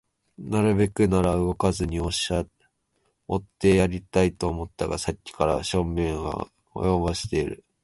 [0.39, 2.07] なるべくなら動かずにお
[3.37, 7.63] ってやりたいと思ったが、さっきから小便が催している